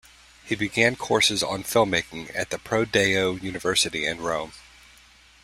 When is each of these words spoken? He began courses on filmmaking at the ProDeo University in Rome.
He 0.43 0.55
began 0.55 0.95
courses 0.95 1.43
on 1.43 1.61
filmmaking 1.63 2.31
at 2.33 2.49
the 2.49 2.57
ProDeo 2.57 3.39
University 3.43 4.07
in 4.07 4.19
Rome. 4.19 4.53